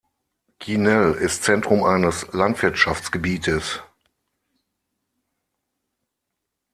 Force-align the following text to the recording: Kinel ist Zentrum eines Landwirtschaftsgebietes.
Kinel 0.59 1.13
ist 1.13 1.43
Zentrum 1.43 1.83
eines 1.83 2.33
Landwirtschaftsgebietes. 2.33 3.83